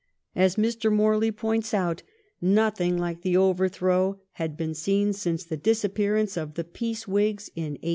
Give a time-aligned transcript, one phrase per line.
[0.35, 0.91] As Mr.
[0.91, 2.01] Morley points out,
[2.41, 7.73] nothing like the overthrow had been seen since the disappearance of the Peace Whigs in
[7.73, 7.89] 1812.